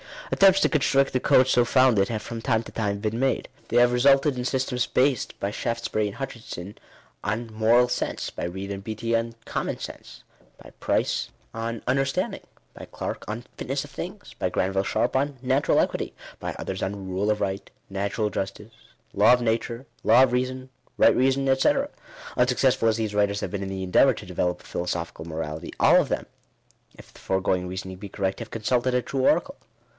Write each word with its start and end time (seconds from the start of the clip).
Attempts 0.31 0.61
to 0.61 0.69
construct 0.69 1.13
a 1.15 1.19
code 1.19 1.47
so 1.47 1.63
founded 1.63 2.07
have 2.07 2.21
from 2.23 2.41
time 2.41 2.63
to 2.63 2.71
time 2.71 2.99
been 2.99 3.19
made. 3.19 3.49
They 3.67 3.77
have 3.77 3.91
resulted 3.91 4.35
in 4.37 4.45
systems 4.45 4.87
based 4.87 5.37
by 5.39 5.51
Shaftesbury 5.51 6.07
and 6.07 6.15
Hutchinson 6.15 6.77
on 7.23 7.53
"Moral 7.53 7.87
Sense," 7.87 8.29
by 8.31 8.47
Beid 8.47 8.71
and 8.71 8.83
Beattie 8.83 9.15
on 9.15 9.35
"Common 9.45 9.75
Sense/' 9.75 10.23
by 10.57 10.71
Price 10.79 11.29
on 11.53 11.83
"Understanding," 11.85 12.39
by 12.73 12.85
Clarke 12.85 13.25
on 13.27 13.43
"Fitness 13.57 13.83
of 13.83 13.91
Things," 13.91 14.33
by 14.39 14.49
Granville 14.49 14.85
Sharpe 14.85 15.17
on" 15.17 15.37
Natural 15.41 15.79
Equity," 15.81 16.15
by 16.39 16.55
others 16.57 16.81
on" 16.81 16.95
Bule 17.09 17.29
of 17.29 17.39
Bight,"" 17.39 17.69
Natural 17.99 18.29
Justice,"" 18.31 18.71
Law 19.13 19.33
of 19.33 19.41
Nature," 19.41 19.85
"Law 20.03 20.23
of 20.23 20.31
Reason," 20.31 20.69
"Bight 20.97 21.15
Reason," 21.15 21.45
&c. 21.59 21.73
Unsuccessful 22.37 22.87
as 22.87 22.97
these 22.97 23.13
writers 23.13 23.41
have 23.41 23.51
been 23.51 23.61
in 23.61 23.69
the 23.69 23.83
endeavour 23.83 24.13
to 24.15 24.25
develope 24.25 24.61
a 24.61 24.63
philoso 24.63 25.03
phical 25.05 25.27
morality, 25.27 25.73
all 25.79 25.97
of 26.01 26.09
them, 26.09 26.25
if 26.97 27.13
the 27.13 27.19
foregoing 27.19 27.67
reasoning 27.67 27.97
be 27.97 28.09
cor 28.09 28.23
rect, 28.23 28.39
have 28.39 28.49
consulted 28.49 28.95
a 28.95 29.01
true 29.03 29.27
oracle. 29.27 29.57